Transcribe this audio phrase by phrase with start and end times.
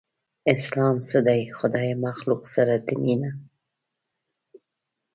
[0.55, 3.31] اسلام څه دی؟ خدای مخلوق سره ده مينه